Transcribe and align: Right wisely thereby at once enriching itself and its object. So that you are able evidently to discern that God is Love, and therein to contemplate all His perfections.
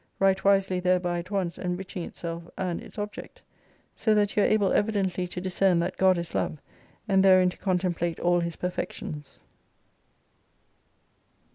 Right 0.17 0.43
wisely 0.43 0.79
thereby 0.79 1.19
at 1.19 1.29
once 1.29 1.59
enriching 1.59 2.01
itself 2.01 2.49
and 2.57 2.81
its 2.81 2.97
object. 2.97 3.43
So 3.95 4.15
that 4.15 4.35
you 4.35 4.41
are 4.41 4.45
able 4.47 4.73
evidently 4.73 5.27
to 5.27 5.39
discern 5.39 5.77
that 5.81 5.95
God 5.95 6.17
is 6.17 6.33
Love, 6.33 6.59
and 7.07 7.23
therein 7.23 7.51
to 7.51 7.57
contemplate 7.57 8.19
all 8.19 8.39
His 8.39 8.55
perfections. 8.55 9.41